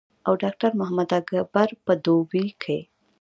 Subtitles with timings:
[0.27, 2.79] او ډاکټر محمد اکبر پۀ دوبۍ کښې